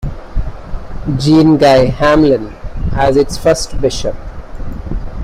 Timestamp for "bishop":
3.79-4.15